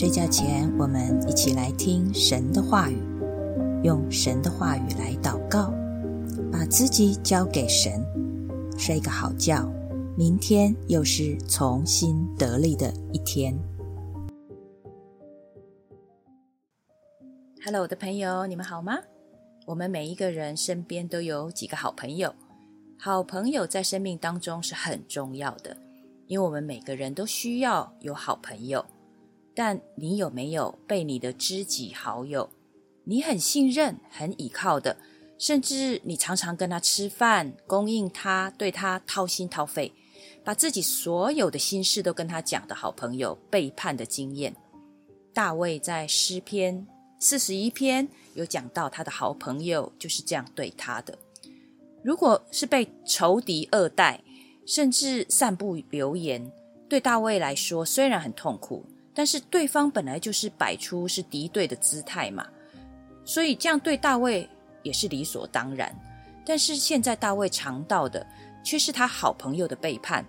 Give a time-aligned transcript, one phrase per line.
[0.00, 2.96] 睡觉前，我们一起来听神的话语，
[3.84, 5.74] 用神的话语来祷告，
[6.50, 8.02] 把自己交给神，
[8.78, 9.70] 睡个好觉。
[10.16, 13.54] 明天又是重新得力的一天。
[17.62, 18.96] Hello，我的朋友，你们好吗？
[19.66, 22.34] 我们每一个人身边都有几个好朋友，
[22.98, 25.76] 好朋友在生命当中是很重要的，
[26.26, 28.82] 因为我们每个人都需要有好朋友。
[29.54, 32.50] 但你有没有被你的知己好友，
[33.04, 34.96] 你很信任、很倚靠的，
[35.38, 39.92] 甚至你常常跟他吃饭，供应他，对他掏心掏肺，
[40.44, 44.54] 把自己所有的心事都跟他讲的好朋友背叛的经验？
[45.32, 46.86] 大卫在诗篇
[47.18, 51.18] 四十一篇有讲到他的好朋友就是这样对他的。
[52.02, 54.22] 如果是被仇敌恶待，
[54.66, 56.50] 甚至散布流言，
[56.88, 58.86] 对大卫来说虽然很痛苦。
[59.14, 62.46] 但是对方本来就是摆出是敌对的姿态嘛，
[63.24, 64.48] 所以这样对大卫
[64.82, 65.94] 也是理所当然。
[66.46, 68.26] 但是现在大卫尝到的
[68.64, 70.24] 却是他好朋友的背叛，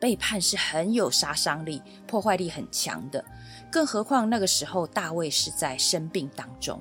[0.00, 3.24] 背叛是很有杀伤力、破坏力很强的。
[3.70, 6.80] 更何况那个时候大卫是在生病当中，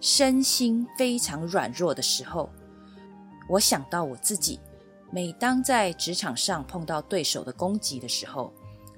[0.00, 2.48] 身心非常软弱的时候。
[3.48, 4.58] 我想到我自己，
[5.10, 8.52] 每当在职场上碰到对手的攻击的时候，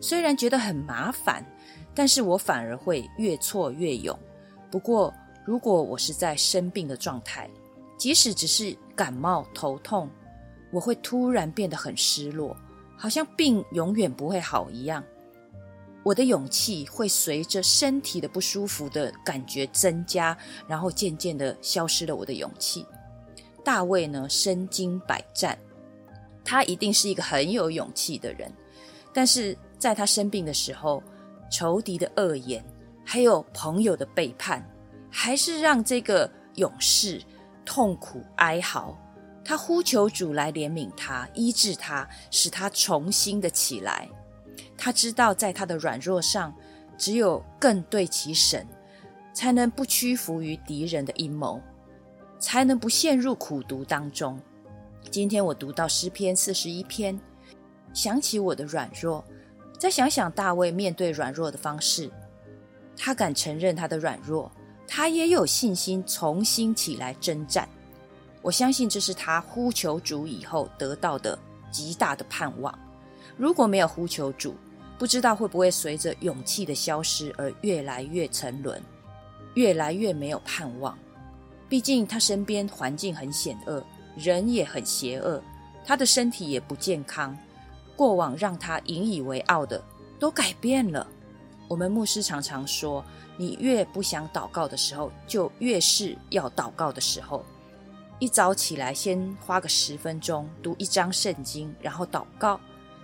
[0.05, 1.43] 虽然觉得很麻烦。
[1.97, 4.19] 但是我反而会越挫越勇。
[4.69, 7.49] 不过，如果我是在生病的状态，
[7.97, 10.11] 即使只是感冒、头痛，
[10.73, 12.57] 我会突然变得很失落，
[12.97, 15.05] 好像病永远不会好一样。
[16.03, 22.85] 我的勇气会随着身体的不舒服的感觉增加，然后渐渐的消失了我的勇气。
[23.65, 25.57] 大卫呢，身经百战，
[26.45, 28.53] 他一定是一个很有勇气的人。
[29.13, 31.03] 但是在他生病的时候，
[31.51, 32.65] 仇敌的恶言，
[33.05, 34.67] 还有朋友的背叛，
[35.11, 37.23] 还是让这个勇士
[37.67, 38.97] 痛苦哀嚎。
[39.45, 44.08] 他呼求主来怜悯他，医治他，使他重新的起来。
[44.75, 46.55] 他知道，在他的软弱上，
[46.97, 48.67] 只有更对其神，
[49.35, 51.61] 才能不屈服于敌人的阴谋，
[52.39, 54.41] 才能不陷入苦毒当中。
[55.11, 57.20] 今天我读到诗篇四十一篇，
[57.92, 59.23] 想起我的软弱。
[59.79, 62.11] 再想想大卫面对软弱的方式，
[62.96, 64.51] 他敢承认他的软弱，
[64.86, 67.68] 他也有信心重新起来征战。
[68.40, 71.39] 我相信这是他呼求主以后得到的
[71.70, 72.79] 极大的盼望。
[73.36, 74.55] 如果没有呼求主，
[74.98, 78.80] 不知道会不会随着勇气的消失而越来越沉沦，
[79.55, 80.96] 越来越没有盼望。
[81.68, 83.84] 毕竟他身边环境很险恶，
[84.17, 85.42] 人也很邪恶，
[85.84, 87.36] 他的身体也不健康。
[87.97, 89.83] 过往让他引以为傲的
[90.19, 91.07] 都改变了。
[91.69, 93.05] 我们牧师常常说
[93.39, 97.45] ：“你越不想祷告的时候，就越是要祷告的时候。
[98.19, 102.61] 一早起来，先花个十分钟读一章圣经，然后祷告。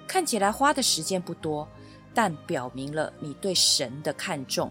[0.07, 1.67] 看起来花的时间不多，
[2.13, 4.71] 但表明了你对神的看重。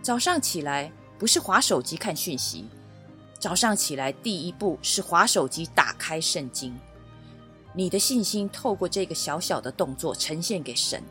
[0.00, 2.66] 早上起来不是划手机看讯息，
[3.38, 6.74] 早上起来第一步是划手机打开圣经。”
[7.72, 11.02] 你的信心透过这个小小的动作呈现给神，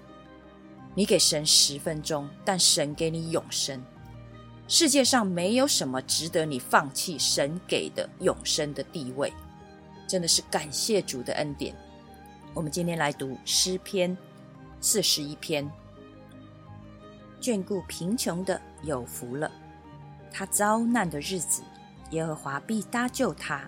[0.93, 3.81] 你给神十分钟，但神给你永生。
[4.67, 9.33] 世界上没有什么值得你放弃神给的永生的地位，
[10.07, 11.75] 真的是感谢主的恩典。
[12.53, 14.15] 我们今天来读诗篇
[14.81, 15.67] 四十一篇，
[17.41, 19.49] 眷顾贫穷的有福了，
[20.31, 21.63] 他遭难的日子，
[22.11, 23.67] 耶和华必搭救他。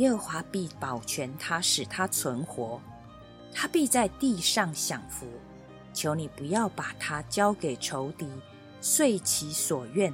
[0.00, 2.80] 耶和华必保全他，使他存活；
[3.52, 5.26] 他必在地上享福。
[5.92, 8.26] 求你不要把他交给仇敌，
[8.80, 10.10] 遂其所愿。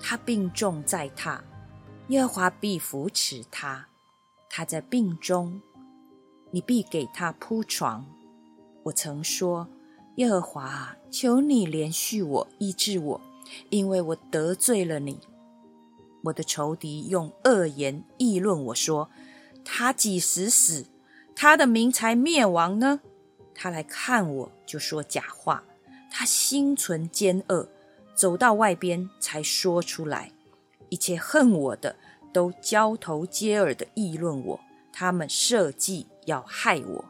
[0.00, 1.40] 他病重在榻，
[2.08, 3.86] 耶和华必扶持他。
[4.48, 5.60] 他在病中，
[6.50, 8.06] 你必给他铺床。
[8.84, 9.68] 我曾说：
[10.16, 13.20] 耶和华，求你怜恤我，医治我，
[13.68, 15.20] 因为我得罪了你。
[16.24, 19.10] 我的仇敌用恶言议论我说
[19.64, 20.86] ：“他几时死，
[21.34, 23.00] 他的名才灭亡呢？”
[23.54, 25.64] 他来看我就说假话，
[26.10, 27.68] 他心存奸恶，
[28.14, 30.32] 走到外边才说出来。
[30.88, 31.96] 一切恨我的
[32.32, 34.60] 都交头接耳的议论我，
[34.92, 37.04] 他们设计要害我。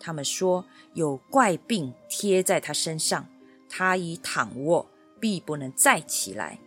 [0.00, 0.64] 他们说
[0.94, 3.26] 有怪病贴在他身上，
[3.68, 4.90] 他已躺卧，
[5.20, 6.58] 必不能再起来。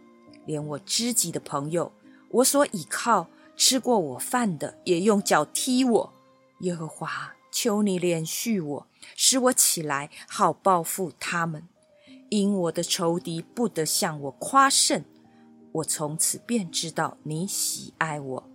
[0.46, 1.92] 连我知己的朋友，
[2.30, 6.14] 我所倚靠、吃过我饭的，也用脚踢我。
[6.60, 11.68] 耶和华，求你怜恤我，使我起来，好报复他们，
[12.30, 15.04] 因我的仇敌不得向我夸胜。
[15.74, 18.50] 我从此便知道你喜爱我，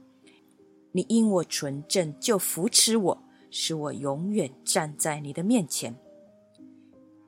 [0.93, 5.97] 你因我纯正就扶持我，使我永远站在你的面前。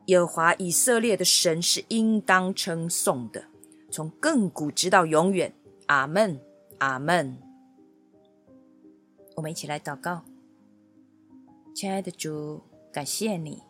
[0.07, 3.45] 耶和华以色列的神是应当称颂的，
[3.91, 5.53] 从亘古直到永远。
[5.87, 6.39] 阿门，
[6.79, 7.39] 阿门。
[9.37, 10.23] 我们一起来祷告，
[11.75, 12.61] 亲爱的主，
[12.93, 13.63] 感谢你，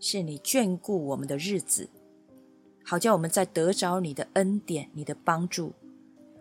[0.00, 1.88] 是你眷顾我们的日子。
[2.84, 5.74] 好叫我们在得着你的恩典、你的帮助，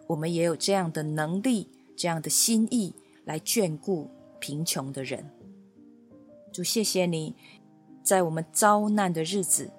[0.07, 5.29] 我们也有这样的能力、这样的心意来眷顾贫穷的人。
[6.51, 7.35] 主，谢谢你，
[8.01, 9.69] 在我们遭难的日子，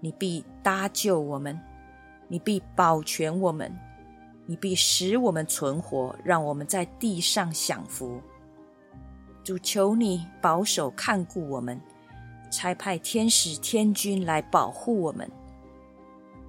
[0.00, 1.60] 你必搭救我们，
[2.28, 3.72] 你必保全我们，
[4.46, 8.20] 你必使我们存活，让我们在地上享福。
[9.44, 11.80] 主，求你保守看顾我们，
[12.50, 15.30] 差派天使天军来保护我们。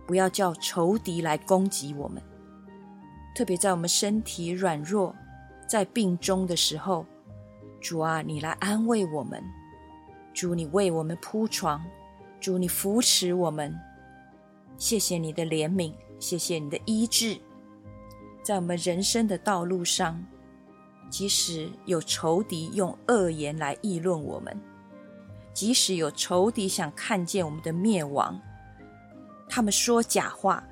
[0.08, 2.22] 不要叫仇敌来攻击我们，
[3.36, 5.14] 特别在我们身体软弱、
[5.68, 7.06] 在病中的时候，
[7.82, 9.44] 主啊，你来安慰我们，
[10.34, 11.84] 主你为我们铺床，
[12.40, 13.78] 主你扶持我们，
[14.78, 17.38] 谢谢你的怜悯，谢谢你的医治，
[18.44, 20.24] 在我们人生的道路上，
[21.10, 24.56] 即使有仇敌用恶言来议论我们，
[25.52, 28.40] 即使有仇敌想看见我们的灭亡。
[29.50, 30.64] 他们说假话，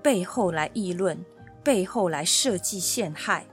[0.00, 1.18] 背后来议论，
[1.64, 3.44] 背后来设计陷害。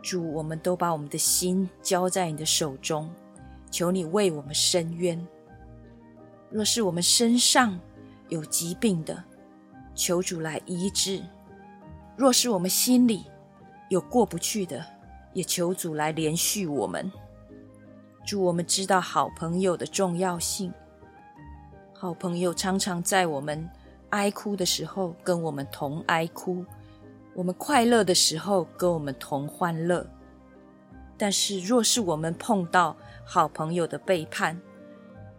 [0.00, 3.08] 主，我们都把我们的心交在你的手中，
[3.70, 5.24] 求你为我们伸冤。
[6.50, 7.78] 若是我们身上
[8.32, 9.22] 有疾病的，
[9.94, 11.22] 求主来医治；
[12.16, 13.26] 若是我们心里
[13.90, 14.82] 有过不去的，
[15.34, 17.12] 也求主来连续我们。
[18.24, 20.72] 祝，我们知道好朋友的重要性。
[21.92, 23.68] 好朋友常常在我们
[24.08, 26.64] 哀哭的时候跟我们同哀哭，
[27.34, 30.08] 我们快乐的时候跟我们同欢乐。
[31.18, 32.96] 但是若是我们碰到
[33.26, 34.58] 好朋友的背叛，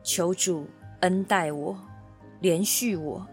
[0.04, 0.68] 求主
[1.00, 1.76] 恩待我，
[2.44, 3.26] 连续我，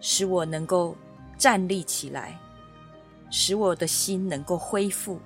[0.00, 0.96] 使我能够
[1.36, 2.34] 站立起来，
[3.30, 5.20] 使我的心能够恢复，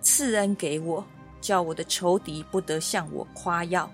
[0.00, 1.04] 赐恩给我，
[1.40, 3.88] 叫我的仇敌不得向我夸耀。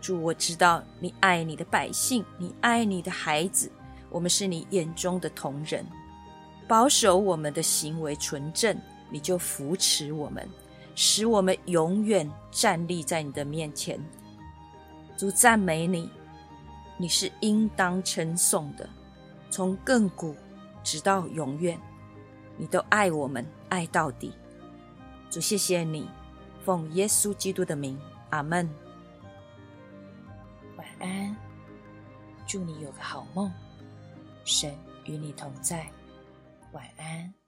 [0.00, 3.68] 主，我知道你爱你的百姓，你爱你的孩子，
[4.08, 5.84] 我们是你眼中的同人，
[6.68, 8.80] 保守我们的行为纯正，
[9.10, 10.48] 你就扶持我们，
[10.94, 14.00] 使我们永远站立在你的面前。
[15.16, 16.08] 主赞美你，
[16.96, 18.88] 你是应当称颂的，
[19.50, 20.36] 从亘古
[20.84, 21.80] 直到永远，
[22.56, 24.32] 你都爱我们，爱到底。
[25.30, 26.08] 主，谢谢你，
[26.64, 27.98] 奉耶稣基督的名，
[28.30, 28.68] 阿门。
[30.76, 31.36] 晚安，
[32.46, 33.50] 祝你有个好梦，
[34.44, 35.90] 神与你同在，
[36.72, 37.41] 晚安。